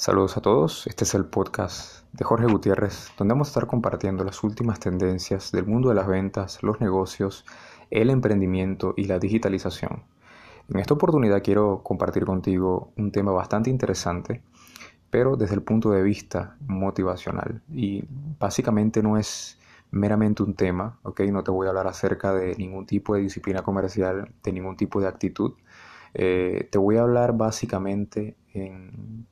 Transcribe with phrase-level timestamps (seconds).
[0.00, 4.22] Saludos a todos, este es el podcast de Jorge Gutiérrez, donde vamos a estar compartiendo
[4.22, 7.44] las últimas tendencias del mundo de las ventas, los negocios,
[7.90, 10.04] el emprendimiento y la digitalización.
[10.68, 14.40] En esta oportunidad quiero compartir contigo un tema bastante interesante,
[15.10, 17.60] pero desde el punto de vista motivacional.
[17.68, 18.04] Y
[18.38, 19.58] básicamente no es
[19.90, 21.22] meramente un tema, ¿ok?
[21.22, 25.00] No te voy a hablar acerca de ningún tipo de disciplina comercial, de ningún tipo
[25.00, 25.54] de actitud.
[26.14, 29.26] Eh, te voy a hablar básicamente en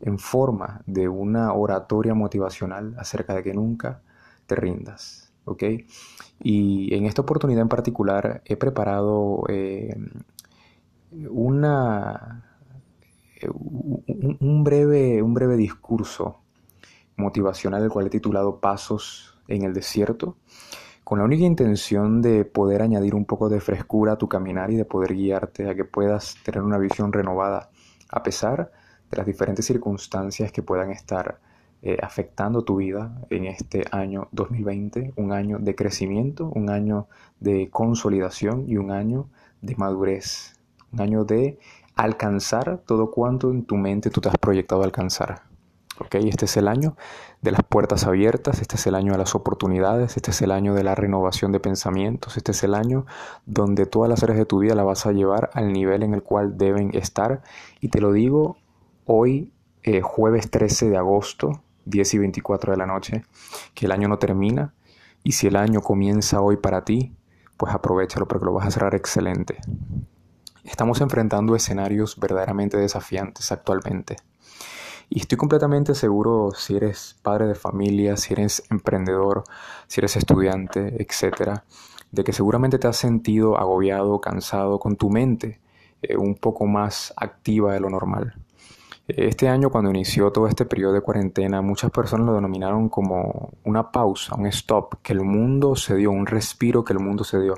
[0.00, 4.00] en forma de una oratoria motivacional acerca de que nunca
[4.46, 5.32] te rindas.
[5.44, 5.62] ¿ok?
[6.42, 9.96] Y en esta oportunidad en particular he preparado eh,
[11.28, 12.44] una,
[13.48, 16.40] un, breve, un breve discurso
[17.16, 20.36] motivacional, el cual he titulado Pasos en el Desierto,
[21.04, 24.76] con la única intención de poder añadir un poco de frescura a tu caminar y
[24.76, 27.70] de poder guiarte a que puedas tener una visión renovada,
[28.10, 28.70] a pesar de
[29.10, 31.38] las diferentes circunstancias que puedan estar
[31.82, 37.08] eh, afectando tu vida en este año 2020, un año de crecimiento, un año
[37.40, 39.28] de consolidación y un año
[39.62, 40.54] de madurez,
[40.92, 41.58] un año de
[41.96, 45.42] alcanzar todo cuanto en tu mente tú te has proyectado alcanzar.
[45.98, 46.28] ¿Okay?
[46.28, 46.96] Este es el año
[47.42, 50.74] de las puertas abiertas, este es el año de las oportunidades, este es el año
[50.74, 53.04] de la renovación de pensamientos, este es el año
[53.44, 56.22] donde todas las áreas de tu vida la vas a llevar al nivel en el
[56.22, 57.42] cual deben estar.
[57.80, 58.56] Y te lo digo
[59.12, 63.24] hoy, eh, jueves 13 de agosto, 10 y 24 de la noche,
[63.74, 64.72] que el año no termina
[65.24, 67.12] y si el año comienza hoy para ti,
[67.56, 69.58] pues aprovechalo porque lo vas a cerrar excelente.
[70.62, 74.14] Estamos enfrentando escenarios verdaderamente desafiantes actualmente.
[75.08, 79.42] Y estoy completamente seguro si eres padre de familia, si eres emprendedor,
[79.88, 81.64] si eres estudiante, etcétera,
[82.12, 85.58] de que seguramente te has sentido agobiado, cansado, con tu mente
[86.00, 88.36] eh, un poco más activa de lo normal.
[89.16, 93.90] Este año, cuando inició todo este periodo de cuarentena, muchas personas lo denominaron como una
[93.90, 97.54] pausa, un stop, que el mundo se dio, un respiro que el mundo se dio.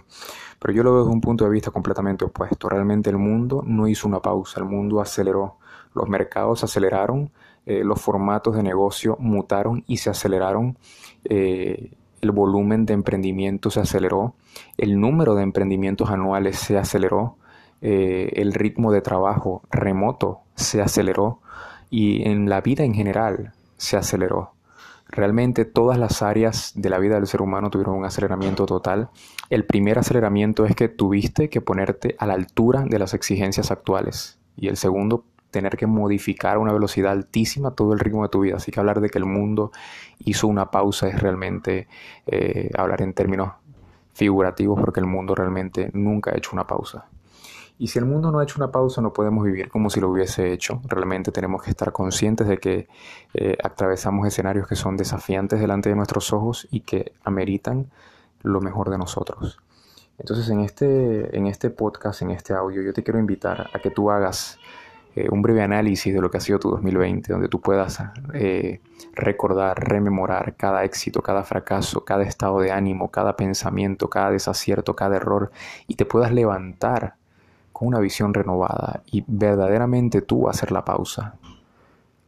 [0.58, 2.68] Pero yo lo veo desde un punto de vista completamente opuesto.
[2.68, 5.58] Realmente el mundo no hizo una pausa, el mundo aceleró.
[5.94, 7.30] Los mercados aceleraron,
[7.66, 10.78] eh, los formatos de negocio mutaron y se aceleraron.
[11.24, 11.90] Eh,
[12.22, 14.34] el volumen de emprendimiento se aceleró,
[14.78, 17.36] el número de emprendimientos anuales se aceleró,
[17.82, 21.41] eh, el ritmo de trabajo remoto se aceleró
[21.91, 24.53] y en la vida en general se aceleró.
[25.09, 29.10] Realmente todas las áreas de la vida del ser humano tuvieron un aceleramiento total.
[29.50, 34.38] El primer aceleramiento es que tuviste que ponerte a la altura de las exigencias actuales.
[34.56, 38.41] Y el segundo, tener que modificar a una velocidad altísima todo el ritmo de tu
[38.41, 38.56] vida.
[38.56, 39.70] Así que hablar de que el mundo
[40.20, 41.88] hizo una pausa es realmente
[42.26, 43.53] eh, hablar en términos
[44.14, 47.06] figurativos porque el mundo realmente nunca ha hecho una pausa.
[47.78, 50.08] Y si el mundo no ha hecho una pausa, no podemos vivir como si lo
[50.08, 50.80] hubiese hecho.
[50.84, 52.88] Realmente tenemos que estar conscientes de que
[53.34, 57.90] eh, atravesamos escenarios que son desafiantes delante de nuestros ojos y que ameritan
[58.42, 59.58] lo mejor de nosotros.
[60.18, 63.90] Entonces en este, en este podcast, en este audio, yo te quiero invitar a que
[63.90, 64.58] tú hagas
[65.14, 68.02] eh, un breve análisis de lo que ha sido tu 2020, donde tú puedas
[68.32, 68.80] eh,
[69.14, 75.16] recordar, rememorar cada éxito, cada fracaso, cada estado de ánimo, cada pensamiento, cada desacierto, cada
[75.16, 75.50] error,
[75.86, 77.16] y te puedas levantar
[77.82, 81.34] una visión renovada y verdaderamente tú hacer la pausa.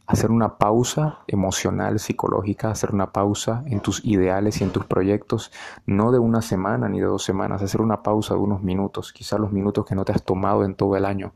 [0.07, 5.51] Hacer una pausa emocional, psicológica, hacer una pausa en tus ideales y en tus proyectos,
[5.87, 9.39] no de una semana ni de dos semanas, hacer una pausa de unos minutos, quizá
[9.39, 11.31] los minutos que no te has tomado en todo el año,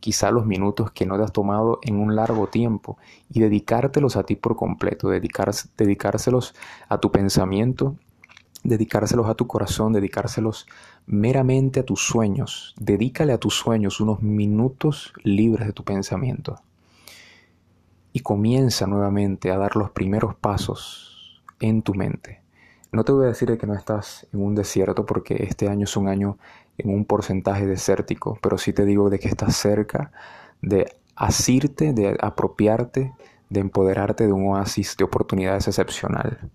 [0.00, 2.98] quizá los minutos que no te has tomado en un largo tiempo
[3.30, 6.54] y dedicártelos a ti por completo, dedicárselos
[6.90, 7.96] a tu pensamiento
[8.62, 10.66] dedicárselos a tu corazón, dedicárselos
[11.06, 12.74] meramente a tus sueños.
[12.78, 16.60] Dedícale a tus sueños unos minutos libres de tu pensamiento.
[18.12, 22.42] Y comienza nuevamente a dar los primeros pasos en tu mente.
[22.92, 25.96] No te voy a decir que no estás en un desierto porque este año es
[25.96, 26.36] un año
[26.76, 30.12] en un porcentaje desértico, pero sí te digo de que estás cerca
[30.60, 33.12] de asirte, de apropiarte,
[33.48, 36.50] de empoderarte de un oasis de oportunidades excepcional.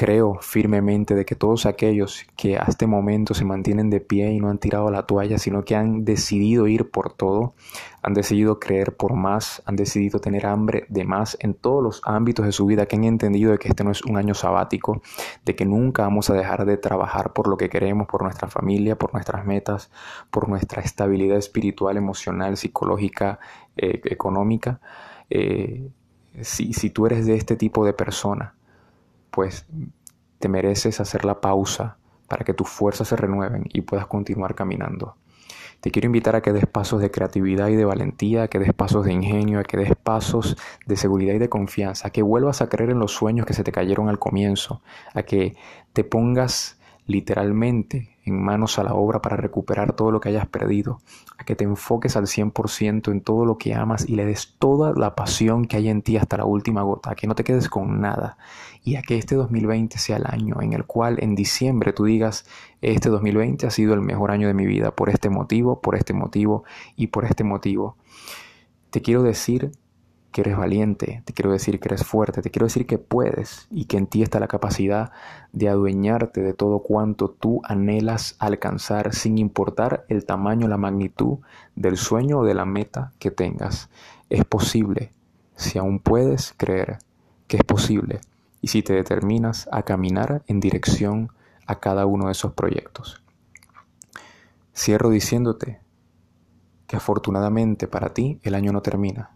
[0.00, 4.40] Creo firmemente de que todos aquellos que hasta este momento se mantienen de pie y
[4.40, 7.52] no han tirado la toalla, sino que han decidido ir por todo,
[8.00, 12.46] han decidido creer por más, han decidido tener hambre de más en todos los ámbitos
[12.46, 15.02] de su vida, que han entendido de que este no es un año sabático,
[15.44, 18.96] de que nunca vamos a dejar de trabajar por lo que queremos, por nuestra familia,
[18.96, 19.90] por nuestras metas,
[20.30, 23.38] por nuestra estabilidad espiritual, emocional, psicológica,
[23.76, 24.80] eh, económica.
[25.28, 25.90] Eh,
[26.40, 28.54] si, si tú eres de este tipo de persona,
[29.30, 29.66] pues
[30.38, 31.98] te mereces hacer la pausa
[32.28, 35.16] para que tus fuerzas se renueven y puedas continuar caminando.
[35.80, 38.74] Te quiero invitar a que des pasos de creatividad y de valentía, a que des
[38.74, 40.56] pasos de ingenio, a que des pasos
[40.86, 43.64] de seguridad y de confianza, a que vuelvas a creer en los sueños que se
[43.64, 44.82] te cayeron al comienzo,
[45.14, 45.56] a que
[45.94, 46.79] te pongas
[47.10, 51.00] literalmente en manos a la obra para recuperar todo lo que hayas perdido,
[51.38, 54.92] a que te enfoques al 100% en todo lo que amas y le des toda
[54.94, 57.68] la pasión que hay en ti hasta la última gota, a que no te quedes
[57.68, 58.38] con nada
[58.82, 62.46] y a que este 2020 sea el año en el cual en diciembre tú digas,
[62.80, 66.12] este 2020 ha sido el mejor año de mi vida por este motivo, por este
[66.12, 66.64] motivo
[66.96, 67.96] y por este motivo.
[68.90, 69.72] Te quiero decir
[70.30, 73.86] que eres valiente, te quiero decir que eres fuerte, te quiero decir que puedes y
[73.86, 75.12] que en ti está la capacidad
[75.52, 81.38] de adueñarte de todo cuanto tú anhelas alcanzar sin importar el tamaño, la magnitud
[81.74, 83.90] del sueño o de la meta que tengas.
[84.28, 85.10] Es posible,
[85.56, 86.98] si aún puedes creer
[87.48, 88.20] que es posible
[88.60, 91.32] y si te determinas a caminar en dirección
[91.66, 93.22] a cada uno de esos proyectos.
[94.76, 95.80] Cierro diciéndote
[96.86, 99.30] que afortunadamente para ti el año no termina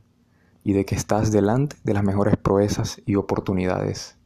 [0.64, 4.16] y de que estás delante de las mejores proezas y oportunidades.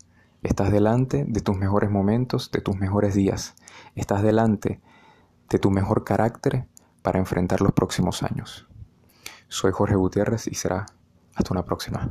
[0.43, 3.57] Estás delante de tus mejores momentos, de tus mejores días.
[3.97, 4.81] Estás delante
[5.51, 6.67] de tu mejor carácter
[7.03, 8.69] para enfrentar los próximos años.
[9.49, 10.87] Soy Jorge Gutiérrez y será
[11.35, 12.09] hasta una próxima.